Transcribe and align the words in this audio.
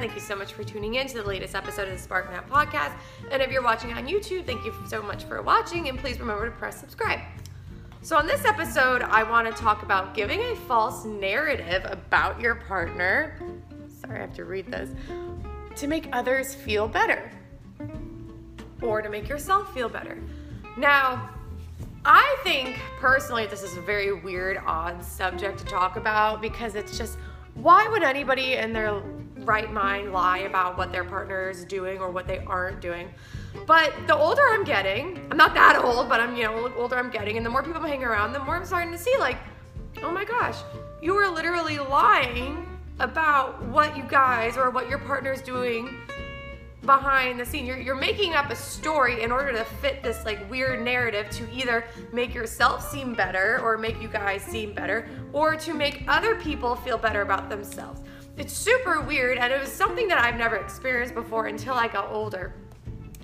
Thank 0.00 0.16
you 0.16 0.20
so 0.20 0.34
much 0.34 0.52
for 0.52 0.64
tuning 0.64 0.96
in 0.96 1.06
to 1.06 1.14
the 1.14 1.22
latest 1.22 1.54
episode 1.54 1.86
of 1.86 1.94
the 1.94 2.02
Spark 2.02 2.28
Now 2.30 2.40
podcast. 2.40 2.92
And 3.30 3.40
if 3.40 3.52
you're 3.52 3.62
watching 3.62 3.92
on 3.92 4.08
YouTube, 4.08 4.44
thank 4.44 4.64
you 4.64 4.74
so 4.88 5.00
much 5.00 5.22
for 5.22 5.40
watching. 5.40 5.88
And 5.88 5.96
please 5.98 6.18
remember 6.18 6.46
to 6.46 6.50
press 6.50 6.80
subscribe. 6.80 7.20
So, 8.02 8.16
on 8.16 8.26
this 8.26 8.44
episode, 8.44 9.02
I 9.02 9.22
want 9.22 9.46
to 9.46 9.62
talk 9.62 9.84
about 9.84 10.12
giving 10.12 10.40
a 10.40 10.56
false 10.56 11.04
narrative 11.04 11.86
about 11.88 12.40
your 12.40 12.56
partner. 12.56 13.38
Sorry, 14.00 14.18
I 14.18 14.22
have 14.22 14.34
to 14.34 14.44
read 14.44 14.66
this. 14.66 14.90
To 15.76 15.86
make 15.86 16.08
others 16.12 16.54
feel 16.54 16.88
better 16.88 17.30
or 18.82 19.00
to 19.00 19.08
make 19.08 19.28
yourself 19.28 19.72
feel 19.72 19.88
better. 19.88 20.18
Now, 20.76 21.30
I 22.04 22.36
think 22.42 22.78
personally 22.98 23.46
this 23.46 23.62
is 23.62 23.76
a 23.76 23.80
very 23.80 24.12
weird, 24.12 24.60
odd 24.66 25.04
subject 25.04 25.60
to 25.60 25.64
talk 25.64 25.96
about 25.96 26.42
because 26.42 26.74
it's 26.74 26.98
just 26.98 27.16
why 27.54 27.86
would 27.88 28.02
anybody 28.02 28.54
in 28.54 28.72
their 28.72 29.00
right 29.44 29.72
mind 29.72 30.12
lie 30.12 30.38
about 30.38 30.76
what 30.76 30.92
their 30.92 31.04
partner 31.04 31.50
is 31.50 31.64
doing 31.64 31.98
or 31.98 32.10
what 32.10 32.26
they 32.26 32.38
aren't 32.40 32.80
doing? 32.80 33.08
But 33.66 33.92
the 34.06 34.16
older 34.16 34.42
I'm 34.50 34.64
getting, 34.64 35.26
I'm 35.30 35.36
not 35.36 35.54
that 35.54 35.82
old, 35.82 36.08
but 36.08 36.20
I'm, 36.20 36.36
you 36.36 36.44
know, 36.44 36.72
older 36.76 36.96
I'm 36.96 37.10
getting, 37.10 37.36
and 37.36 37.46
the 37.46 37.50
more 37.50 37.62
people 37.62 37.80
I'm 37.80 37.88
hanging 37.88 38.04
around, 38.04 38.32
the 38.32 38.40
more 38.40 38.56
I'm 38.56 38.64
starting 38.64 38.92
to 38.92 38.98
see, 38.98 39.16
like, 39.18 39.38
oh 40.02 40.10
my 40.10 40.24
gosh, 40.24 40.58
you 41.00 41.14
are 41.14 41.32
literally 41.32 41.78
lying 41.78 42.66
about 43.00 43.62
what 43.66 43.96
you 43.96 44.02
guys 44.04 44.56
or 44.56 44.70
what 44.70 44.88
your 44.88 44.98
partner 44.98 45.32
is 45.32 45.42
doing 45.42 45.88
behind 46.84 47.40
the 47.40 47.46
scene. 47.46 47.66
You're, 47.66 47.78
you're 47.78 47.94
making 47.94 48.34
up 48.34 48.50
a 48.50 48.56
story 48.56 49.22
in 49.22 49.32
order 49.32 49.52
to 49.52 49.64
fit 49.64 50.02
this 50.02 50.24
like 50.24 50.48
weird 50.50 50.84
narrative 50.84 51.30
to 51.30 51.50
either 51.50 51.84
make 52.12 52.34
yourself 52.34 52.88
seem 52.88 53.14
better 53.14 53.60
or 53.62 53.78
make 53.78 54.00
you 54.00 54.08
guys 54.08 54.42
seem 54.42 54.74
better 54.74 55.08
or 55.32 55.56
to 55.56 55.74
make 55.74 56.04
other 56.08 56.36
people 56.36 56.76
feel 56.76 56.98
better 56.98 57.22
about 57.22 57.48
themselves. 57.48 58.00
It's 58.36 58.52
super 58.52 59.00
weird 59.00 59.38
and 59.38 59.52
it 59.52 59.60
was 59.60 59.70
something 59.70 60.08
that 60.08 60.18
I've 60.18 60.36
never 60.36 60.56
experienced 60.56 61.14
before 61.14 61.46
until 61.46 61.74
I 61.74 61.88
got 61.88 62.10
older. 62.10 62.54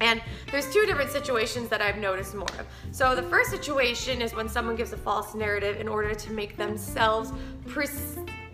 And 0.01 0.23
there's 0.51 0.73
two 0.73 0.87
different 0.87 1.11
situations 1.11 1.69
that 1.69 1.83
I've 1.83 1.99
noticed 1.99 2.35
more 2.35 2.49
of. 2.59 2.67
So 2.91 3.15
the 3.15 3.23
first 3.25 3.51
situation 3.51 4.23
is 4.23 4.35
when 4.35 4.49
someone 4.49 4.77
gives 4.77 4.93
a 4.93 4.97
false 4.97 5.35
narrative 5.35 5.79
in 5.79 5.89
order 5.89 6.15
to 6.15 6.33
make 6.33 6.57
themselves 6.57 7.33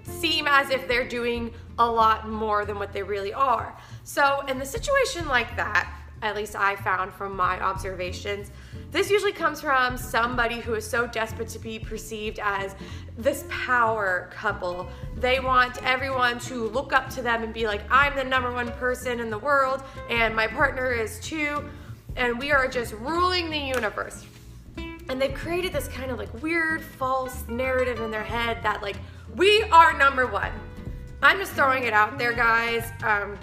seem 0.03 0.47
as 0.49 0.71
if 0.71 0.89
they're 0.89 1.07
doing 1.07 1.53
a 1.79 1.87
lot 1.87 2.29
more 2.29 2.65
than 2.65 2.79
what 2.79 2.93
they 2.93 3.03
really 3.03 3.33
are. 3.33 3.77
So, 4.05 4.45
in 4.49 4.59
the 4.59 4.65
situation 4.65 5.27
like 5.29 5.57
that, 5.57 5.93
at 6.23 6.35
least 6.35 6.57
I 6.57 6.77
found 6.77 7.13
from 7.13 7.37
my 7.37 7.61
observations, 7.61 8.51
this 8.91 9.11
usually 9.11 9.33
comes 9.33 9.61
from 9.61 9.97
somebody 9.97 10.61
who 10.61 10.75
is 10.75 10.89
so 10.89 11.07
desperate 11.07 11.49
to 11.49 11.59
be 11.59 11.79
perceived 11.79 12.39
as 12.43 12.75
this 13.19 13.45
power 13.49 14.31
couple. 14.33 14.89
They 15.17 15.41
want 15.41 15.83
everyone 15.83 16.39
to 16.41 16.69
look 16.69 16.93
up 16.93 17.11
to 17.11 17.23
them 17.23 17.43
and 17.43 17.53
be 17.53 17.67
like, 17.67 17.83
I'm 17.91 18.17
the 18.17 18.25
number 18.25 18.53
one 18.53 18.73
person 18.73 19.21
in 19.21 19.31
the 19.31 19.39
world, 19.39 19.83
and 20.09 20.35
my 20.35 20.47
partner 20.47 20.93
is 20.93 21.21
too, 21.21 21.65
and 22.17 22.39
we 22.39 22.53
are 22.53 22.69
just 22.69 22.95
ruling 22.95 23.51
the 23.51 23.59
universe. 23.59 24.25
And 25.09 25.21
they've 25.21 25.35
created 25.35 25.73
this 25.73 25.87
kind 25.89 26.11
of 26.11 26.19
like 26.19 26.43
weird 26.43 26.83
false 26.83 27.47
narrative 27.49 28.01
in 28.01 28.11
their 28.11 28.25
head 28.25 28.63
that, 28.63 28.83
like, 28.83 28.97
we 29.37 29.63
are 29.65 29.97
number 29.97 30.27
one. 30.27 30.53
I'm 31.23 31.39
just 31.39 31.53
throwing 31.53 31.85
it 31.85 31.93
out 31.93 32.19
there, 32.19 32.33
guys. 32.33 32.91
Um, 33.03 33.39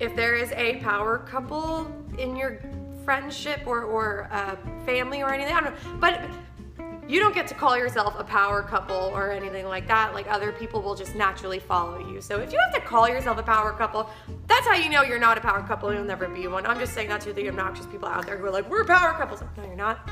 if 0.00 0.16
there 0.16 0.34
is 0.34 0.50
a 0.52 0.76
power 0.76 1.18
couple 1.18 1.90
in 2.18 2.36
your 2.36 2.60
friendship 3.04 3.60
or, 3.66 3.82
or 3.82 4.28
uh, 4.30 4.56
family 4.84 5.22
or 5.22 5.32
anything, 5.32 5.54
I 5.54 5.60
don't 5.60 5.74
know, 5.74 5.96
but 5.98 6.20
you 7.06 7.20
don't 7.20 7.34
get 7.34 7.46
to 7.48 7.54
call 7.54 7.76
yourself 7.76 8.14
a 8.18 8.24
power 8.24 8.62
couple 8.62 8.96
or 8.96 9.30
anything 9.30 9.66
like 9.66 9.86
that. 9.88 10.14
Like 10.14 10.26
other 10.30 10.52
people 10.52 10.80
will 10.80 10.94
just 10.94 11.14
naturally 11.14 11.58
follow 11.58 11.98
you. 11.98 12.20
So 12.20 12.40
if 12.40 12.52
you 12.52 12.58
have 12.58 12.74
to 12.74 12.80
call 12.80 13.08
yourself 13.08 13.38
a 13.38 13.42
power 13.42 13.72
couple, 13.72 14.08
that's 14.46 14.66
how 14.66 14.74
you 14.74 14.88
know 14.88 15.02
you're 15.02 15.18
not 15.18 15.36
a 15.36 15.40
power 15.40 15.62
couple. 15.62 15.92
You'll 15.92 16.04
never 16.04 16.28
be 16.28 16.46
one. 16.46 16.64
I'm 16.64 16.78
just 16.78 16.94
saying 16.94 17.08
that 17.08 17.20
to 17.22 17.32
the 17.32 17.48
obnoxious 17.48 17.86
people 17.86 18.08
out 18.08 18.26
there 18.26 18.38
who 18.38 18.46
are 18.46 18.50
like, 18.50 18.68
we're 18.70 18.84
power 18.84 19.12
couples. 19.12 19.42
No, 19.56 19.64
you're 19.64 19.76
not. 19.76 20.08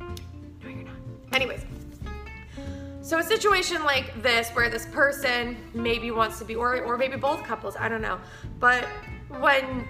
No, 0.00 0.68
you're 0.68 0.84
not. 0.84 0.96
Anyways. 1.32 1.64
So 3.00 3.18
a 3.18 3.22
situation 3.22 3.84
like 3.84 4.22
this 4.22 4.48
where 4.50 4.70
this 4.70 4.86
person 4.86 5.56
maybe 5.74 6.10
wants 6.10 6.38
to 6.38 6.44
be, 6.44 6.54
or, 6.54 6.80
or 6.82 6.96
maybe 6.96 7.16
both 7.16 7.42
couples, 7.44 7.76
I 7.78 7.88
don't 7.88 8.00
know, 8.00 8.18
but 8.58 8.84
when 9.40 9.86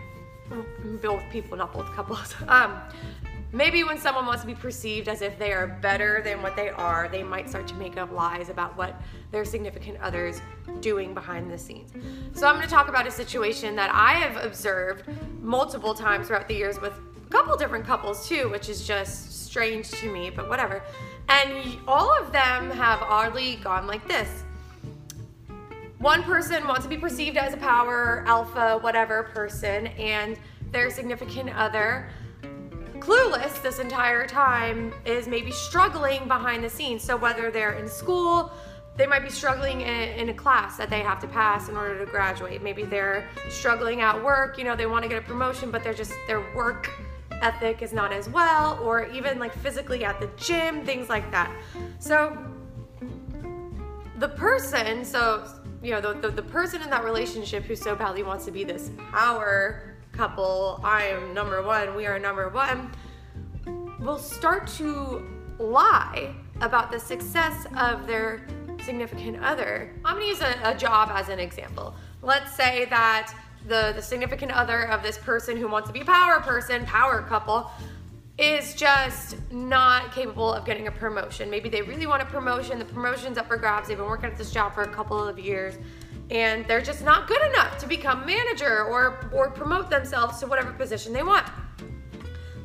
both 1.03 1.22
people, 1.31 1.56
not 1.56 1.72
both 1.72 1.87
couples, 1.93 2.34
um, 2.49 2.81
maybe 3.53 3.84
when 3.84 3.99
someone 3.99 4.27
wants 4.27 4.43
to 4.43 4.47
be 4.47 4.55
perceived 4.55 5.09
as 5.09 5.22
if 5.22 5.38
they 5.38 5.53
are 5.53 5.66
better 5.81 6.21
than 6.22 6.43
what 6.43 6.56
they 6.56 6.71
are, 6.71 7.09
they 7.09 7.22
might 7.22 7.49
start 7.49 7.66
to 7.69 7.75
make 7.75 7.97
up 7.97 8.10
lies 8.12 8.49
about 8.49 8.77
what 8.77 9.00
their 9.31 9.44
significant 9.44 9.99
others 10.00 10.41
doing 10.81 11.15
behind 11.15 11.50
the 11.50 11.56
scenes. 11.56 11.93
So 12.34 12.47
I'm 12.47 12.56
going 12.56 12.66
to 12.66 12.72
talk 12.72 12.88
about 12.88 13.06
a 13.06 13.10
situation 13.10 13.77
that 13.77 13.91
I 13.93 14.15
have 14.15 14.44
observed 14.44 15.04
multiple 15.41 15.94
times 15.94 16.27
throughout 16.27 16.49
the 16.49 16.54
years 16.54 16.81
with 16.81 16.93
a 16.93 17.31
couple 17.31 17.56
different 17.56 17.87
couples 17.87 18.28
too, 18.28 18.49
which 18.50 18.69
is 18.69 18.87
just 18.87 19.44
strange 19.47 19.91
to 19.93 20.12
me, 20.12 20.31
but 20.31 20.49
whatever. 20.49 20.83
And 21.28 21.78
all 21.87 22.12
of 22.21 22.33
them 22.33 22.71
have 22.71 23.00
oddly 23.03 23.56
gone 23.56 23.87
like 23.87 24.06
this. 24.09 24.44
One 26.04 26.22
person 26.22 26.69
wants 26.69 26.82
to 26.82 26.91
be 26.91 26.98
perceived 26.98 27.38
as 27.38 27.54
a 27.54 27.56
power, 27.56 28.25
alpha, 28.26 28.76
whatever 28.82 29.22
person, 29.22 29.87
and 29.87 30.37
their 30.70 30.91
significant 30.91 31.48
other, 31.56 32.10
clueless 32.98 33.62
this 33.62 33.78
entire 33.78 34.26
time, 34.26 34.92
is 35.06 35.26
maybe 35.26 35.50
struggling 35.50 36.28
behind 36.28 36.62
the 36.62 36.69
scenes. 36.69 37.03
So 37.03 37.16
whether 37.16 37.50
they're 37.50 37.72
in 37.72 37.88
school, 37.88 38.53
they 38.98 39.06
might 39.06 39.22
be 39.22 39.31
struggling 39.31 39.81
in, 39.81 40.28
a 40.28 40.34
class 40.34 40.76
that 40.76 40.91
they 40.91 41.00
have 41.00 41.20
to 41.20 41.26
pass 41.26 41.70
in 41.70 41.76
order 41.78 41.98
to 42.04 42.10
graduate. 42.10 42.62
Maybe 42.62 42.82
they're 42.82 43.26
struggling 43.48 44.03
at 44.03 44.22
work, 44.22 44.59
you 44.59 44.65
know, 44.65 44.76
they 44.76 44.84
want 44.84 45.04
to 45.04 45.09
get 45.09 45.16
a 45.16 45.26
promotion, 45.26 45.71
but 45.71 45.82
they're 45.82 45.94
just, 45.94 46.12
their 46.26 46.42
work 46.54 46.91
ethic 47.41 47.81
is 47.81 47.94
not 47.94 48.12
as 48.12 48.28
well, 48.28 48.78
or 48.82 49.06
even 49.06 49.38
like 49.38 49.54
physically 49.54 50.04
at 50.04 50.21
the 50.21 50.28
gym, 50.36 50.84
things 50.84 51.09
like 51.09 51.31
that. 51.31 51.50
So 51.98 52.36
the 54.19 54.28
person, 54.28 55.03
so 55.03 55.48
you 55.84 55.91
know, 55.91 56.00
the, 56.00 56.15
the, 56.15 56.31
the 56.31 56.43
person 56.43 56.81
in 56.81 56.89
that 56.89 57.05
relationship 57.05 57.65
who 57.65 57.77
so 57.77 57.95
badly 57.95 58.22
wants 58.22 58.47
to 58.47 58.50
be 58.50 58.65
this 58.65 58.91
power 59.12 59.95
couple, 60.12 60.81
I 60.83 61.05
am 61.05 61.34
number 61.34 61.62
one, 61.62 61.95
we 61.95 62.06
are 62.06 62.19
number 62.19 62.49
one, 62.49 62.91
will 64.00 64.19
start 64.19 64.67
to 64.78 65.22
lie 65.59 66.34
about 66.62 66.91
the 66.91 66.99
success 66.99 67.67
of 67.77 68.06
their 68.06 68.47
significant 68.83 69.43
other. 69.43 69.93
I'm 70.05 70.15
gonna 70.15 70.27
use 70.27 70.41
a, 70.41 70.56
a, 70.65 70.75
job 70.75 71.11
as 71.12 71.28
an 71.28 71.39
example. 71.39 71.95
Let's 72.22 72.55
say 72.55 72.87
that 72.87 73.34
the, 73.66 73.93
the 73.95 74.03
significant 74.03 74.53
other 74.53 74.89
of 74.89 75.03
this 75.03 75.19
person 75.19 75.56
who 75.56 75.69
wants 75.69 75.89
to 75.89 75.93
be 75.93 76.01
a 76.01 76.05
power 76.05 76.41
person, 76.41 76.87
power 76.87 77.22
couple, 77.22 77.71
is 78.39 78.75
just 78.75 79.37
not 79.53 80.12
capable 80.12 80.53
of 80.53 80.65
getting 80.65 80.89
a 80.89 80.91
promotion. 80.91 81.49
Maybe 81.49 81.69
they 81.69 81.83
really 81.83 82.06
want 82.06 82.22
a 82.22 82.27
promotion, 82.27 82.78
the 82.78 82.84
promotion's 82.84 83.39
up 83.39 83.47
for 83.47 83.56
grabs, 83.56 83.89
they've 83.89 83.97
been 83.97 84.06
working 84.06 84.31
at 84.31 84.37
this 84.37 84.50
job 84.50 84.75
for 84.75 84.83
a 84.83 84.89
couple 84.89 85.22
of 85.22 85.39
years, 85.39 85.77
and 86.31 86.67
they're 86.67 86.83
just 86.83 87.05
not 87.05 87.28
good 87.28 87.43
enough 87.50 87.78
to 87.78 87.87
become 87.87 88.27
manager 88.27 88.84
or, 88.84 89.31
or 89.33 89.50
promote 89.50 89.89
themselves 89.89 90.41
to 90.41 90.47
whatever 90.49 90.72
position 90.72 91.12
they 91.12 91.22
want. 91.22 91.47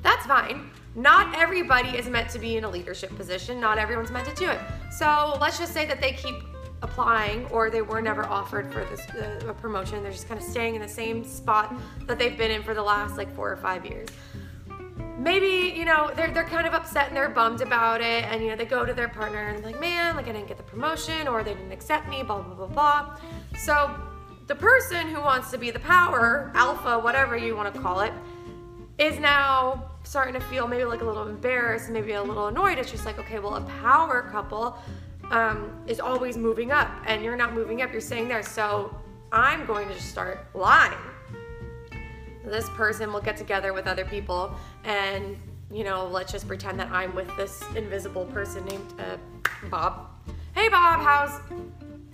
That's 0.02 0.26
fine. 0.26 0.72
Not 0.96 1.38
everybody 1.38 1.90
is 1.90 2.10
meant 2.10 2.32
to 2.32 2.40
be 2.40 2.58
in 2.58 2.64
a 2.64 2.70
leadership 2.70 3.16
position, 3.16 3.60
not 3.60 3.78
everyone's 3.78 4.10
meant 4.10 4.28
to 4.28 4.36
do 4.36 4.50
it. 4.50 4.60
So 4.92 5.38
let's 5.40 5.60
just 5.60 5.72
say 5.72 5.86
that 5.86 6.02
they 6.02 6.14
keep 6.14 6.36
applying 6.82 7.46
or 7.48 7.70
they 7.70 7.84
were 7.84 8.02
never 8.02 8.26
offered 8.26 8.74
for 8.74 8.86
this 8.86 9.02
uh, 9.10 9.50
a 9.50 9.54
promotion. 9.54 10.02
They're 10.02 10.14
just 10.14 10.28
kind 10.28 10.40
of 10.40 10.46
staying 10.48 10.76
in 10.76 10.82
the 10.82 10.88
same 10.88 11.24
spot 11.24 11.76
that 12.08 12.18
they've 12.18 12.38
been 12.38 12.50
in 12.50 12.64
for 12.64 12.74
the 12.74 12.82
last 12.82 13.18
like 13.18 13.34
four 13.36 13.52
or 13.52 13.58
five 13.58 13.86
years 13.86 14.08
maybe 15.20 15.74
you 15.78 15.84
know 15.84 16.12
they're, 16.16 16.32
they're 16.32 16.46
kind 16.46 16.66
of 16.66 16.74
upset 16.74 17.10
and 17.10 17.18
they're 17.18 17.30
bummed 17.30 17.62
about 17.62 18.00
it 18.00 18.24
and 18.26 18.42
you 18.42 18.50
know 18.50 18.56
they 18.56 18.66
go 18.66 18.86
to 18.86 18.94
their 18.94 19.10
partner 19.10 19.50
and 19.50 19.64
like 19.66 19.80
man 19.80 20.16
like 20.16 20.28
i 20.28 20.32
didn't 20.32 20.48
get 20.48 20.56
the 20.56 20.64
promotion 20.64 21.28
or 21.28 21.44
they 21.44 21.54
didn't 21.54 21.74
accept 21.74 22.08
me 22.08 22.24
blah 22.24 22.42
blah 22.42 22.56
blah 22.56 22.68
blah. 22.68 23.18
So 23.58 23.94
the 24.48 24.56
person 24.56 25.08
who 25.08 25.20
wants 25.20 25.52
to 25.52 25.58
be 25.58 25.72
the 25.72 25.80
power 25.80 26.52
alpha 26.56 26.98
whatever 26.98 27.36
you 27.36 27.56
want 27.56 27.74
to 27.74 27.80
call 27.82 28.00
it 28.00 28.14
is 28.98 29.20
now 29.20 29.92
starting 30.04 30.34
to 30.34 30.40
feel 30.40 30.68
maybe 30.68 30.86
like 30.86 31.02
a 31.02 31.06
little 31.06 31.28
embarrassed 31.28 31.90
maybe 31.90 32.14
a 32.14 32.24
little 32.24 32.48
annoyed. 32.48 32.78
It's 32.78 32.90
just 32.90 33.06
like 33.06 33.20
okay 33.20 33.40
well 33.40 33.56
a 33.56 33.62
power 33.62 34.28
couple 34.32 34.78
um, 35.32 35.84
is 35.86 36.00
always 36.00 36.38
moving 36.38 36.72
up 36.72 36.90
and 37.06 37.24
you're 37.24 37.36
not 37.36 37.54
moving 37.54 37.82
up 37.82 37.92
you're 37.92 38.02
staying 38.02 38.30
there. 38.30 38.44
So 38.44 38.96
i'm 39.32 39.66
going 39.66 39.88
to 39.88 39.94
just 39.94 40.10
start 40.10 40.48
lying 40.56 40.98
this 42.50 42.70
person 42.72 43.14
will 43.14 43.22
get 43.22 43.38
together 43.38 43.74
with 43.74 43.88
other 43.88 44.06
people 44.06 44.54
and 44.84 45.38
you 45.72 45.84
know 45.84 46.08
let's 46.08 46.32
just 46.32 46.48
pretend 46.48 46.80
that 46.80 46.92
i'm 46.92 47.14
with 47.14 47.30
this 47.38 47.64
invisible 47.76 48.26
person 48.26 48.66
named 48.66 48.94
uh, 49.00 49.18
bob. 49.70 50.08
Hey 50.54 50.70
bob 50.70 51.00
how's 51.02 51.40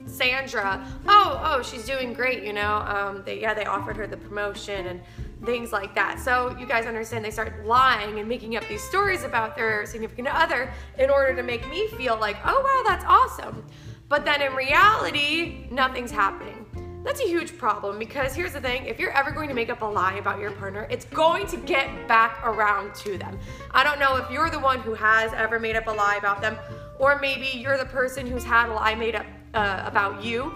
sandra? 0.06 0.86
Oh 1.08 1.42
oh 1.44 1.62
she's 1.62 1.86
doing 1.86 2.14
great 2.14 2.44
you 2.44 2.54
know. 2.54 2.78
Um, 2.78 3.24
they, 3.26 3.40
yeah 3.40 3.54
they 3.54 3.66
offered 3.66 3.98
her 3.98 4.08
the 4.08 4.18
promotion 4.18 4.88
and 4.88 5.02
things 5.46 5.72
like 5.72 5.94
that. 5.96 6.20
So 6.20 6.56
you 6.58 6.66
guys 6.66 6.86
understand 6.86 7.24
they 7.24 7.32
start 7.32 7.66
lying 7.66 8.20
and 8.20 8.28
making 8.28 8.56
up 8.56 8.68
these 8.68 8.84
stories 8.84 9.24
about 9.24 9.56
their 9.56 9.86
significant 9.86 10.28
other 10.28 10.72
in 10.98 11.10
order 11.10 11.36
to 11.36 11.44
make 11.44 11.68
me 11.70 11.88
feel 11.90 12.18
like 12.18 12.38
oh 12.46 12.62
wow 12.62 12.90
that's 12.90 13.06
awesome. 13.06 13.66
But 14.08 14.26
then 14.26 14.42
in 14.42 14.54
reality 14.54 15.68
nothing's 15.72 16.12
happening 16.12 16.65
That's 17.06 17.22
a 17.22 17.28
huge 17.28 17.56
problem 17.56 18.00
because 18.00 18.34
here's 18.34 18.54
the 18.54 18.60
thing 18.60 18.88
if 18.88 19.00
you're 19.00 19.12
ever 19.12 19.30
going 19.30 19.48
to 19.48 19.54
make 19.54 19.70
up 19.70 19.84
a 19.84 19.86
lie 19.86 20.16
about 20.16 20.40
your 20.40 20.50
partner, 20.50 20.88
it's 20.90 21.06
going 21.06 21.46
to 21.48 21.58
get 21.58 22.08
back 22.08 22.44
around 22.44 22.96
to 22.96 23.16
them. 23.16 23.38
I 23.72 23.84
don't 23.84 24.00
know 24.00 24.16
if 24.16 24.32
you're 24.32 24.50
the 24.50 24.60
one 24.60 24.80
who 24.80 24.96
has 24.96 25.32
ever 25.34 25.60
made 25.60 25.76
up 25.76 25.86
a 25.86 25.92
lie 25.92 26.16
about 26.16 26.42
them, 26.42 26.58
or 26.98 27.20
maybe 27.20 27.60
you're 27.60 27.78
the 27.78 27.86
person 27.86 28.26
who's 28.26 28.44
had 28.44 28.70
a 28.70 28.74
lie 28.74 28.96
made 28.96 29.14
up 29.14 29.28
uh, 29.54 29.84
about 29.86 30.24
you. 30.24 30.52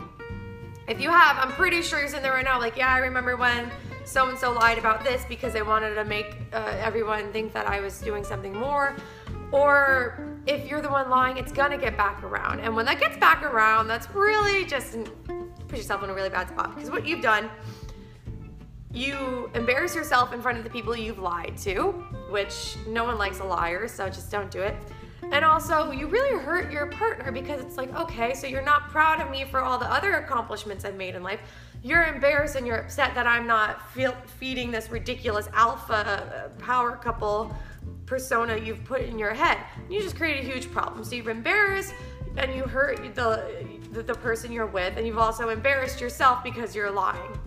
If 0.87 0.99
you 0.99 1.11
have, 1.11 1.37
I'm 1.37 1.51
pretty 1.51 1.83
sure 1.83 1.99
you're 1.99 2.07
sitting 2.07 2.23
there 2.23 2.33
right 2.33 2.43
now, 2.43 2.57
like, 2.59 2.75
yeah, 2.75 2.89
I 2.91 2.97
remember 2.97 3.37
when 3.37 3.69
so 4.03 4.27
and 4.27 4.37
so 4.37 4.51
lied 4.51 4.79
about 4.79 5.03
this 5.03 5.23
because 5.29 5.53
they 5.53 5.61
wanted 5.61 5.93
to 5.93 6.03
make 6.03 6.35
uh, 6.51 6.75
everyone 6.79 7.31
think 7.31 7.53
that 7.53 7.67
I 7.67 7.79
was 7.79 8.01
doing 8.01 8.23
something 8.23 8.53
more. 8.53 8.95
Or 9.51 10.39
if 10.47 10.67
you're 10.67 10.81
the 10.81 10.89
one 10.89 11.11
lying, 11.11 11.37
it's 11.37 11.51
gonna 11.51 11.77
get 11.77 11.95
back 11.95 12.23
around. 12.23 12.61
And 12.61 12.75
when 12.75 12.85
that 12.87 12.99
gets 12.99 13.17
back 13.17 13.43
around, 13.43 13.87
that's 13.87 14.09
really 14.15 14.65
just 14.65 14.97
put 15.69 15.77
yourself 15.77 16.03
in 16.03 16.09
a 16.09 16.13
really 16.13 16.29
bad 16.29 16.49
spot 16.49 16.75
because 16.75 16.89
what 16.89 17.05
you've 17.05 17.21
done, 17.21 17.49
you 18.91 19.49
embarrass 19.53 19.95
yourself 19.95 20.33
in 20.33 20.41
front 20.41 20.57
of 20.57 20.63
the 20.63 20.69
people 20.69 20.95
you've 20.95 21.19
lied 21.19 21.55
to, 21.57 21.91
which 22.29 22.75
no 22.87 23.03
one 23.03 23.17
likes 23.17 23.39
a 23.39 23.43
liar, 23.43 23.87
so 23.87 24.09
just 24.09 24.31
don't 24.31 24.49
do 24.49 24.61
it. 24.61 24.75
And 25.31 25.45
also, 25.45 25.91
you 25.91 26.07
really 26.07 26.41
hurt 26.43 26.71
your 26.71 26.87
partner 26.87 27.31
because 27.31 27.61
it's 27.61 27.77
like, 27.77 27.93
okay, 27.95 28.33
so 28.33 28.47
you're 28.47 28.63
not 28.63 28.89
proud 28.89 29.21
of 29.21 29.29
me 29.29 29.45
for 29.45 29.59
all 29.59 29.77
the 29.77 29.85
other 29.85 30.13
accomplishments 30.13 30.85
I've 30.85 30.95
made 30.95 31.13
in 31.13 31.21
life. 31.21 31.39
You're 31.83 32.05
embarrassed 32.05 32.55
and 32.55 32.65
you're 32.65 32.77
upset 32.77 33.13
that 33.13 33.27
I'm 33.27 33.45
not 33.45 33.91
feeding 33.91 34.71
this 34.71 34.89
ridiculous 34.89 35.47
alpha 35.53 35.93
uh, 35.93 36.61
power 36.61 36.95
couple 36.95 37.55
persona 38.07 38.57
you've 38.57 38.83
put 38.85 39.01
in 39.01 39.19
your 39.19 39.33
head. 39.33 39.59
You 39.87 40.01
just 40.01 40.15
create 40.15 40.43
a 40.43 40.47
huge 40.47 40.71
problem. 40.71 41.03
So 41.03 41.15
you've 41.15 41.27
embarrassed 41.27 41.93
and 42.37 42.53
you 42.55 42.63
hurt 42.63 43.13
the, 43.13 43.65
the, 43.91 44.03
the 44.03 44.15
person 44.15 44.51
you're 44.51 44.65
with, 44.65 44.97
and 44.97 45.05
you've 45.05 45.17
also 45.17 45.49
embarrassed 45.49 45.99
yourself 46.01 46.43
because 46.43 46.75
you're 46.75 46.91
lying. 46.91 47.37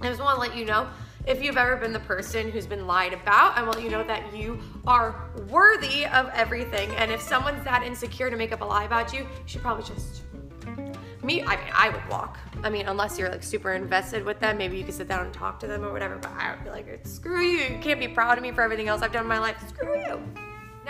I 0.00 0.08
just 0.08 0.20
want 0.20 0.36
to 0.36 0.40
let 0.40 0.56
you 0.56 0.64
know 0.64 0.88
if 1.26 1.42
you've 1.42 1.56
ever 1.56 1.76
been 1.76 1.92
the 1.92 2.00
person 2.00 2.50
who's 2.50 2.66
been 2.66 2.86
lied 2.86 3.12
about, 3.12 3.56
I 3.56 3.62
want 3.62 3.80
you 3.80 3.88
to 3.90 3.98
know 3.98 4.04
that 4.04 4.34
you 4.36 4.58
are 4.86 5.30
worthy 5.48 6.04
of 6.06 6.28
everything. 6.34 6.90
And 6.96 7.12
if 7.12 7.20
someone's 7.20 7.62
that 7.64 7.84
insecure 7.84 8.28
to 8.28 8.36
make 8.36 8.52
up 8.52 8.60
a 8.60 8.64
lie 8.64 8.84
about 8.84 9.12
you, 9.12 9.20
you 9.20 9.26
should 9.46 9.62
probably 9.62 9.84
just 9.84 10.22
me, 11.22 11.42
I 11.42 11.56
mean, 11.56 11.72
I 11.72 11.88
would 11.88 12.08
walk. 12.08 12.38
I 12.64 12.70
mean, 12.70 12.86
unless 12.86 13.18
you're 13.18 13.30
like 13.30 13.44
super 13.44 13.72
invested 13.72 14.24
with 14.24 14.40
them, 14.40 14.58
maybe 14.58 14.76
you 14.76 14.84
could 14.84 14.94
sit 14.94 15.08
down 15.08 15.24
and 15.24 15.32
talk 15.32 15.60
to 15.60 15.66
them 15.66 15.84
or 15.84 15.92
whatever. 15.92 16.16
But 16.16 16.32
I 16.32 16.52
would 16.52 16.64
be 16.64 16.70
like, 16.70 17.06
screw 17.06 17.42
you. 17.42 17.74
You 17.74 17.78
can't 17.80 18.00
be 18.00 18.08
proud 18.08 18.38
of 18.38 18.42
me 18.42 18.50
for 18.50 18.62
everything 18.62 18.88
else 18.88 19.02
I've 19.02 19.12
done 19.12 19.22
in 19.22 19.28
my 19.28 19.38
life. 19.38 19.56
Screw 19.68 20.00
you. 20.00 20.20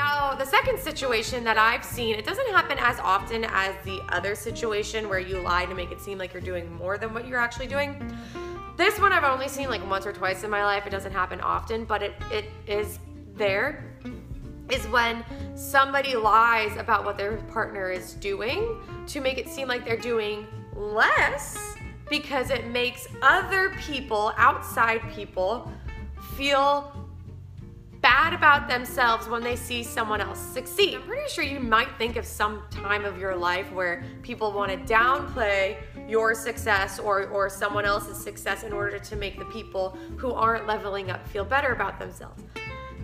Now, 0.03 0.35
the 0.35 0.45
second 0.45 0.81
situation 0.81 1.45
that 1.45 1.59
I've 1.59 1.85
seen, 1.85 2.17
it 2.17 2.25
doesn't 2.25 2.49
happen 2.49 2.77
as 2.81 2.99
often 2.99 3.45
as 3.45 3.73
the 3.85 4.01
other 4.09 4.35
situation 4.35 5.09
where 5.09 5.21
you 5.21 5.39
lie 5.39 5.65
to 5.67 5.77
make 5.77 5.93
it 5.93 6.01
seem 6.01 6.19
like 6.19 6.33
you're 6.33 6.43
doing 6.43 6.73
more 6.73 6.99
than 6.99 7.15
what 7.15 7.29
you're 7.29 7.39
actually 7.39 7.69
doing. 7.69 8.13
This 8.77 8.99
one 8.99 9.13
I've 9.13 9.23
only 9.23 9.47
seen 9.47 9.71
like 9.71 9.89
once 9.89 10.05
or 10.05 10.13
twice 10.13 10.43
in 10.43 10.51
my 10.51 10.65
life. 10.65 10.89
It 10.89 10.91
doesn't 10.91 11.13
happen 11.13 11.41
often, 11.41 11.85
but 11.85 12.03
it, 12.03 12.15
it 12.33 12.47
is 12.67 12.99
there. 13.35 13.85
Is 14.71 14.85
when 14.89 15.25
somebody 15.55 16.17
lies 16.17 16.77
about 16.79 17.05
what 17.05 17.17
their 17.17 17.37
partner 17.37 17.93
is 17.93 18.15
doing 18.15 18.81
to 19.07 19.21
make 19.21 19.39
it 19.39 19.49
seem 19.49 19.69
like 19.69 19.85
they're 19.85 19.97
doing 19.97 20.49
less 20.75 21.77
because 22.11 22.51
it 22.51 22.67
makes 22.67 23.07
other 23.23 23.71
people, 23.79 24.33
outside 24.37 25.01
people, 25.15 25.71
feel 26.37 27.02
bad 28.03 28.35
about 28.35 28.69
themselves 28.69 29.29
when 29.29 29.43
they 29.43 29.55
see 29.55 29.85
someone 29.85 30.21
else 30.21 30.41
succeed. 30.41 30.97
I'm 30.97 31.03
pretty 31.03 31.29
sure 31.31 31.45
you 31.45 31.61
might 31.61 31.89
think 31.99 32.17
of 32.17 32.27
some 32.27 32.65
time 32.69 33.05
of 33.05 33.19
your 33.19 33.37
life 33.37 33.71
where 33.73 34.05
people 34.23 34.53
want 34.53 34.73
to 34.73 34.93
downplay 34.93 35.77
your 36.09 36.35
success 36.35 36.99
or, 36.99 37.29
or 37.29 37.49
someone 37.49 37.85
else's 37.85 38.23
success 38.23 38.65
in 38.65 38.73
order 38.73 38.99
to 38.99 39.17
make 39.17 39.39
the 39.39 39.45
people 39.47 39.97
who 40.17 40.33
aren't 40.33 40.67
leveling 40.67 41.11
up 41.11 41.27
feel 41.29 41.45
better 41.45 41.73
about 41.73 42.01
themselves. 42.01 42.43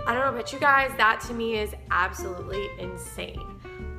I 0.04 0.14
don't 0.14 0.24
know 0.24 0.34
about 0.34 0.52
you 0.52 0.58
guys, 0.58 0.90
that 0.96 1.20
to 1.28 1.34
me 1.34 1.58
is 1.58 1.74
absolutely 1.92 2.68
insane. 2.80 3.40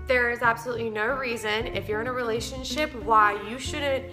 There 0.06 0.32
is 0.32 0.42
absolutely 0.42 0.90
no 0.90 1.08
reason, 1.08 1.68
if 1.68 1.88
you're 1.88 2.02
in 2.02 2.08
a 2.08 2.14
relationship, 2.14 2.94
why 3.04 3.42
you 3.50 3.58
shouldn't 3.58 4.06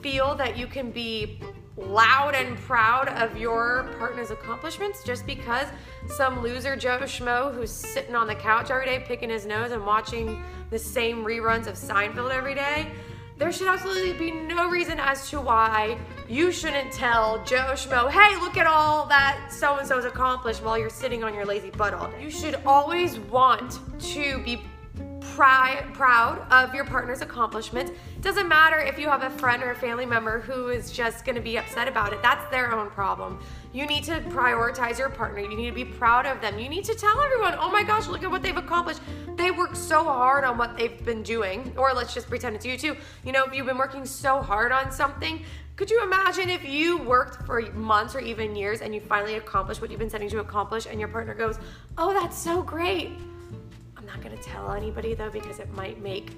feel 0.00 0.34
that 0.36 0.56
you 0.56 0.66
can 0.66 0.90
be 0.92 1.40
loud 1.78 2.34
and 2.34 2.56
proud 2.58 3.08
of 3.08 3.36
your 3.36 3.88
partner's 3.98 4.30
accomplishments 4.30 5.02
just 5.04 5.26
because 5.26 5.68
some 6.16 6.42
loser 6.42 6.76
Joe 6.76 6.98
Schmo 7.00 7.54
who's 7.54 7.70
sitting 7.70 8.14
on 8.14 8.26
the 8.26 8.34
couch 8.34 8.70
every 8.70 8.86
day 8.86 9.04
picking 9.06 9.30
his 9.30 9.46
nose 9.46 9.72
and 9.72 9.84
watching 9.84 10.42
the 10.70 10.78
same 10.78 11.24
reruns 11.24 11.66
of 11.66 11.74
Seinfeld 11.74 12.30
every 12.30 12.54
day. 12.54 12.90
There 13.38 13.52
should 13.52 13.68
absolutely 13.68 14.14
be 14.14 14.32
no 14.32 14.68
reason 14.68 14.98
as 14.98 15.30
to 15.30 15.40
why 15.40 15.96
you 16.28 16.50
shouldn't 16.50 16.92
tell 16.92 17.44
Joe 17.44 17.74
Schmo, 17.74 18.10
hey, 18.10 18.36
look 18.40 18.56
at 18.56 18.66
all 18.66 19.06
that 19.06 19.52
so 19.52 19.78
and 19.78 19.86
so's 19.86 20.04
accomplished 20.04 20.62
while 20.62 20.76
you're 20.76 20.90
sitting 20.90 21.22
on 21.22 21.32
your 21.32 21.46
lazy 21.46 21.70
butt 21.70 21.94
all 21.94 22.10
day. 22.10 22.24
You 22.24 22.30
should 22.30 22.56
always 22.66 23.18
want 23.18 23.78
to 24.00 24.42
be 24.42 24.60
proud 25.38 26.44
of 26.50 26.74
your 26.74 26.84
partner's 26.84 27.20
accomplishments. 27.20 27.92
Doesn't 28.22 28.48
matter 28.48 28.80
if 28.80 28.98
you 28.98 29.06
have 29.06 29.22
a 29.22 29.30
friend 29.30 29.62
or 29.62 29.70
a 29.70 29.74
family 29.74 30.04
member 30.04 30.40
who 30.40 30.68
is 30.68 30.90
just 30.90 31.24
going 31.24 31.36
to 31.36 31.40
be 31.40 31.56
upset 31.56 31.86
about 31.86 32.12
it. 32.12 32.20
That's 32.22 32.50
their 32.50 32.72
own 32.72 32.90
problem. 32.90 33.38
You 33.72 33.86
need 33.86 34.02
to 34.04 34.20
prioritize 34.30 34.98
your 34.98 35.10
partner. 35.10 35.38
You 35.38 35.56
need 35.56 35.68
to 35.68 35.74
be 35.74 35.84
proud 35.84 36.26
of 36.26 36.40
them. 36.40 36.58
You 36.58 36.68
need 36.68 36.84
to 36.86 36.94
tell 36.94 37.20
everyone, 37.20 37.54
oh 37.60 37.70
my 37.70 37.84
gosh, 37.84 38.08
look 38.08 38.24
at 38.24 38.30
what 38.30 38.42
they've 38.42 38.56
accomplished. 38.56 39.00
They 39.36 39.52
worked 39.52 39.76
so 39.76 40.02
hard 40.02 40.42
on 40.42 40.58
what 40.58 40.76
they've 40.76 41.04
been 41.04 41.22
doing. 41.22 41.72
Or 41.76 41.92
let's 41.94 42.12
just 42.12 42.28
pretend 42.28 42.56
it's 42.56 42.66
you 42.66 42.76
too. 42.76 42.96
You 43.24 43.30
know, 43.30 43.44
if 43.44 43.54
you've 43.54 43.66
been 43.66 43.78
working 43.78 44.04
so 44.06 44.42
hard 44.42 44.72
on 44.72 44.90
something, 44.90 45.44
could 45.76 45.88
you 45.88 46.02
imagine 46.02 46.50
if 46.50 46.68
you 46.68 46.98
worked 46.98 47.46
for 47.46 47.60
months 47.72 48.16
or 48.16 48.20
even 48.20 48.56
years 48.56 48.80
and 48.80 48.92
you 48.92 49.00
finally 49.00 49.36
accomplished 49.36 49.80
what 49.80 49.90
you've 49.90 50.00
been 50.00 50.10
setting 50.10 50.28
to 50.30 50.40
accomplish 50.40 50.86
and 50.86 50.98
your 50.98 51.08
partner 51.08 51.34
goes, 51.34 51.60
oh, 51.96 52.12
that's 52.12 52.36
so 52.36 52.62
great 52.62 53.12
not 54.08 54.22
gonna 54.22 54.36
tell 54.38 54.72
anybody 54.72 55.14
though 55.14 55.30
because 55.30 55.60
it 55.60 55.72
might 55.74 56.02
make 56.02 56.32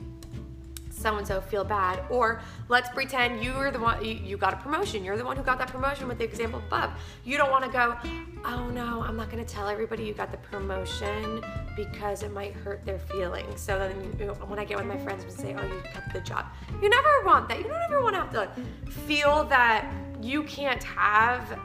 so 1.00 1.16
and 1.16 1.26
so 1.26 1.40
feel 1.40 1.64
bad. 1.64 2.00
Or 2.10 2.42
let's 2.68 2.90
pretend 2.90 3.42
you 3.42 3.52
were 3.54 3.70
the 3.70 3.80
one, 3.80 4.04
you, 4.04 4.36
got 4.36 4.52
a 4.52 4.56
promotion. 4.56 5.02
You're 5.02 5.16
the 5.16 5.24
one 5.24 5.36
who 5.36 5.42
got 5.42 5.58
that 5.58 5.68
promotion 5.68 6.06
with 6.06 6.18
the 6.18 6.24
example 6.24 6.60
above. 6.66 6.90
You 7.24 7.36
don't 7.36 7.50
want 7.50 7.64
to 7.64 7.70
go, 7.70 7.96
oh 8.44 8.68
no, 8.68 9.02
I'm 9.02 9.16
not 9.16 9.30
to 9.30 9.44
tell 9.44 9.68
everybody 9.68 10.04
you 10.04 10.12
got 10.12 10.30
the 10.30 10.36
promotion 10.38 11.42
because 11.76 12.22
it 12.22 12.32
might 12.32 12.52
hurt 12.52 12.84
their 12.84 12.98
feelings. 12.98 13.60
So 13.60 13.78
then 13.78 14.16
you 14.18 14.26
when 14.46 14.58
I 14.58 14.64
get 14.64 14.76
with 14.76 14.86
my 14.86 14.98
friends 14.98 15.24
and 15.24 15.32
say, 15.32 15.54
oh, 15.58 15.64
you 15.64 15.82
got 15.94 16.12
the 16.12 16.20
job, 16.20 16.46
you 16.82 16.88
never 16.88 17.08
want 17.24 17.48
that. 17.48 17.58
You 17.58 17.64
don't 17.64 17.82
ever 17.82 18.02
want 18.02 18.14
to 18.14 18.20
have 18.20 18.32
to 18.32 18.90
feel 18.90 19.44
that 19.44 19.90
you 20.20 20.42
can't 20.44 20.82
have, 20.84 21.58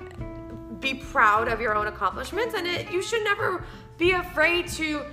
be 0.79 0.93
proud 0.93 1.47
of 1.47 1.59
your 1.59 1.75
own 1.75 1.87
accomplishments. 1.87 2.55
And 2.55 2.65
it, 2.65 2.91
you 2.91 3.01
should 3.01 3.23
never 3.23 3.65
be 3.97 4.11
afraid 4.11 4.67
to 4.69 5.05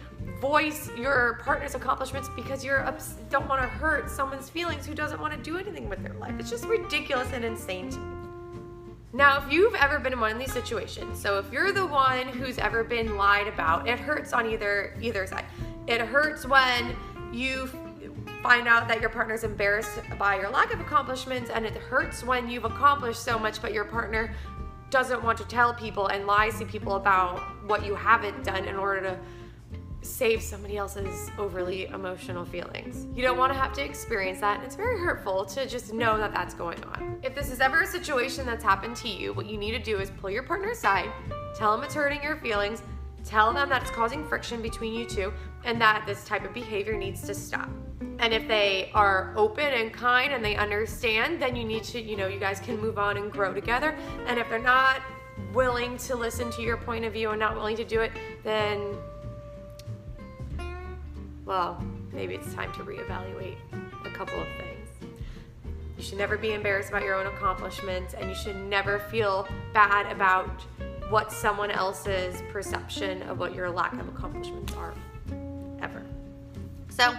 voice 0.43 0.91
your 0.97 1.39
partner's 1.45 1.77
accomplishments 1.77 2.29
because 2.35 2.65
you 2.65 2.77
don't 3.31 3.49
want 3.49 3.63
to 3.63 3.69
hurt 3.69 4.11
someone's 4.11 4.51
feelings 4.51 4.85
who 4.85 4.93
doesn't 4.93 5.21
want 5.21 5.33
to 5.33 5.39
do 5.39 5.57
anything 5.57 5.89
with 5.89 6.03
their 6.03 6.15
life. 6.15 6.35
It's 6.37 6.51
just 6.51 6.65
ridiculous 6.65 7.29
and 7.33 7.45
insane 7.45 7.91
to 7.91 7.99
me. 7.99 8.17
Now, 9.13 9.39
if 9.41 9.53
you've 9.53 9.77
ever 9.77 10.01
been 10.01 10.15
in 10.15 10.19
one 10.19 10.33
of 10.33 10.41
these 10.41 10.53
situations, 10.53 11.21
so 11.21 11.39
if 11.39 11.53
you're 11.53 11.71
the 11.71 11.87
one 11.87 12.27
who's 12.27 12.59
ever 12.59 12.83
been 12.83 13.17
lied 13.17 13.47
about, 13.47 13.87
it 13.87 14.01
hurts 14.01 14.33
on 14.33 14.51
either 14.51 14.97
either 15.01 15.29
side. 15.29 15.45
It 15.87 16.01
hurts 16.01 16.45
when 16.45 16.97
you 17.33 17.69
find 18.43 18.67
out 18.67 18.89
that 18.89 19.01
your 19.01 19.11
partner's 19.11 19.45
embarrassed 19.45 20.01
by 20.19 20.41
your 20.41 20.51
lack 20.51 20.75
of 20.75 20.81
accomplishments, 20.81 21.51
and 21.51 21.65
it 21.65 21.77
hurts 21.77 22.25
when 22.25 22.51
you've 22.51 22.65
accomplished 22.65 23.23
so 23.23 23.39
much 23.39 23.63
but 23.63 23.73
your 23.73 23.85
partner 23.85 24.35
doesn't 24.91 25.23
want 25.23 25.39
to 25.39 25.45
tell 25.45 25.73
people 25.73 26.09
and 26.09 26.27
lies 26.27 26.59
to 26.59 26.65
people 26.65 26.97
about 26.97 27.39
what 27.69 27.87
you 27.87 27.95
haven't 27.95 28.43
done 28.43 28.65
in 28.65 28.75
order 28.75 29.01
to 29.03 29.19
save 30.03 30.43
somebody 30.43 30.77
else's 30.77 31.31
overly 31.39 31.87
emotional 31.87 32.45
feelings. 32.45 33.07
You 33.15 33.23
don't 33.23 33.39
want 33.39 33.53
to 33.53 33.59
have 33.59 33.73
to 33.75 33.85
experience 33.85 34.41
that, 34.41 34.57
and 34.57 34.65
it's 34.65 34.77
very 34.77 34.99
hurtful 34.99 35.45
to 35.47 35.67
just 35.67 35.93
know 35.93 36.19
that 36.19 36.33
that's 36.33 36.55
going 36.55 36.83
on. 36.85 37.19
If 37.23 37.35
this 37.35 37.51
is 37.51 37.61
ever 37.61 37.83
a 37.83 37.87
situation 37.87 38.45
that's 38.45 38.65
happened 38.65 38.97
to 38.97 39.09
you, 39.09 39.33
what 39.33 39.47
you 39.47 39.57
need 39.57 39.73
to 39.73 39.79
do 39.79 39.99
is 40.01 40.11
pull 40.11 40.31
your 40.31 40.43
partner 40.43 40.71
aside, 40.71 41.11
tell 41.55 41.75
them 41.75 41.85
it's 41.85 41.95
hurting 41.95 42.23
your 42.23 42.37
feelings, 42.37 42.83
tell 43.25 43.53
them 43.53 43.69
that 43.69 43.83
it's 43.83 43.91
causing 43.93 44.27
friction 44.27 44.61
between 44.61 44.93
you 44.93 45.09
two, 45.09 45.33
and 45.65 45.81
that 45.81 46.05
this 46.07 46.25
type 46.25 46.45
of 46.45 46.53
behavior 46.53 46.97
needs 46.97 47.23
to 47.23 47.35
stop. 47.35 47.71
And 48.19 48.33
if 48.33 48.47
they 48.47 48.91
are 48.95 49.33
open 49.37 49.67
and 49.67 49.93
kind 49.93 50.33
and 50.33 50.45
they 50.45 50.57
understand, 50.57 51.41
then 51.41 51.57
you 51.57 51.65
need 51.65 51.85
to, 51.85 52.01
you 52.01 52.17
know, 52.17 52.27
you 52.27 52.39
guys 52.39 52.61
can 52.61 52.81
move 52.81 52.99
on 52.99 53.17
and 53.17 53.33
grow 53.33 53.53
together. 53.53 53.97
And 54.27 54.39
if 54.39 54.49
they're 54.49 54.59
not 54.59 55.01
willing 55.53 55.97
to 55.97 56.15
listen 56.15 56.51
to 56.53 56.63
your 56.63 56.77
point 56.77 57.05
of 57.05 57.13
view 57.13 57.31
and 57.31 57.41
not 57.41 57.55
willing 57.55 57.77
to 57.77 57.85
do 57.85 58.01
it, 58.01 58.13
then 58.45 58.95
well, 61.45 61.83
maybe 62.13 62.35
it's 62.35 62.53
time 62.55 62.73
to 62.75 62.81
reevaluate 62.81 63.57
a 64.05 64.11
couple 64.11 64.41
of 64.41 64.47
things. 64.59 64.89
You 65.97 66.03
should 66.03 66.19
never 66.19 66.37
be 66.37 66.53
embarrassed 66.53 66.89
about 66.89 67.03
your 67.03 67.15
own 67.15 67.27
accomplishments, 67.27 68.15
and 68.15 68.29
you 68.29 68.35
should 68.35 68.57
never 68.57 68.99
feel 68.99 69.49
bad 69.73 70.11
about 70.11 70.49
what 71.09 71.31
someone 71.31 71.71
else's 71.71 72.43
perception 72.51 73.23
of 73.23 73.39
what 73.39 73.55
your 73.55 73.71
lack 73.71 73.93
of 73.95 74.09
accomplishments 74.09 74.73
are, 74.75 74.95
ever. 75.81 76.03
So, 76.89 77.15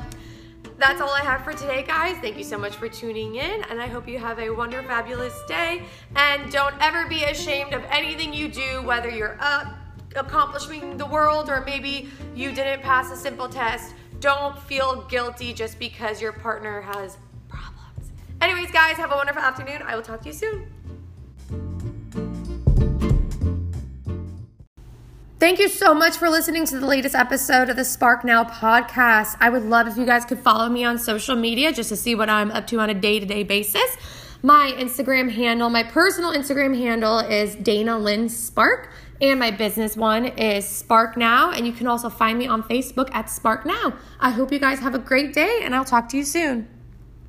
that's 0.78 1.00
all 1.00 1.12
I 1.12 1.22
have 1.22 1.44
for 1.44 1.54
today, 1.54 1.84
guys. 1.84 2.18
Thank 2.18 2.38
you 2.38 2.44
so 2.44 2.58
much 2.58 2.76
for 2.76 2.90
tuning 2.90 3.36
in, 3.36 3.64
and 3.70 3.80
I 3.80 3.88
hope 3.88 4.08
you 4.08 4.18
have 4.18 4.40
a 4.40 4.50
wonderful, 4.50 4.90
fabulous 4.90 5.40
day. 5.48 5.84
And 6.16 6.52
don't 6.52 6.76
ever 6.82 7.08
be 7.08 7.24
ashamed 7.24 7.74
of 7.74 7.84
anything 7.90 8.34
you 8.34 8.48
do, 8.48 8.82
whether 8.84 9.10
you're 9.10 9.38
up 9.40 9.68
accomplishing 10.16 10.98
the 10.98 11.06
world 11.06 11.50
or 11.50 11.62
maybe 11.62 12.10
you 12.36 12.52
didn't 12.52 12.82
pass 12.82 13.12
a 13.12 13.16
simple 13.16 13.48
test. 13.50 13.94
Don't 14.24 14.58
feel 14.58 15.02
guilty 15.10 15.52
just 15.52 15.78
because 15.80 16.22
your 16.22 16.32
partner 16.32 16.80
has 16.80 17.18
problems. 17.50 18.10
Anyways, 18.40 18.72
guys, 18.72 18.96
have 18.96 19.12
a 19.12 19.16
wonderful 19.16 19.42
afternoon. 19.42 19.82
I 19.86 19.98
will 19.98 20.02
talk 20.02 20.22
to 20.22 20.28
you 20.28 20.34
soon. 20.34 20.66
Thank 25.42 25.60
you 25.60 25.68
so 25.68 25.94
much 25.94 26.16
for 26.16 26.30
listening 26.30 26.66
to 26.68 26.80
the 26.80 26.86
latest 26.86 27.16
episode 27.16 27.70
of 27.70 27.76
the 27.76 27.84
Spark 27.84 28.24
Now 28.24 28.46
podcast. 28.46 29.36
I 29.42 29.50
would 29.50 29.64
love 29.64 29.90
if 29.90 29.98
you 29.98 30.06
guys 30.06 30.24
could 30.24 30.40
follow 30.40 30.70
me 30.70 30.86
on 30.86 30.98
social 30.98 31.36
media 31.36 31.74
just 31.74 31.90
to 31.90 31.98
see 31.98 32.16
what 32.16 32.30
I'm 32.30 32.50
up 32.52 32.66
to 32.68 32.80
on 32.80 32.90
a 32.90 32.94
day 32.94 33.20
to 33.20 33.26
day 33.26 33.44
basis. 33.44 33.98
My 34.46 34.74
Instagram 34.78 35.32
handle, 35.32 35.70
my 35.70 35.84
personal 35.84 36.34
Instagram 36.34 36.78
handle 36.78 37.20
is 37.20 37.56
Dana 37.56 37.98
Lynn 37.98 38.28
Spark, 38.28 38.92
and 39.22 39.40
my 39.40 39.52
business 39.52 39.96
one 39.96 40.26
is 40.26 40.68
Spark 40.68 41.16
Now. 41.16 41.52
And 41.52 41.66
you 41.66 41.72
can 41.72 41.88
also 41.88 42.10
find 42.10 42.38
me 42.38 42.46
on 42.46 42.62
Facebook 42.64 43.10
at 43.16 43.30
Spark 43.30 43.66
Now. 43.66 43.94
I 44.20 44.32
hope 44.32 44.52
you 44.52 44.60
guys 44.60 44.80
have 44.80 44.96
a 44.96 45.00
great 45.00 45.32
day, 45.34 45.62
and 45.64 45.74
I'll 45.74 45.86
talk 45.86 46.10
to 46.10 46.18
you 46.18 46.26
soon. 46.26 46.68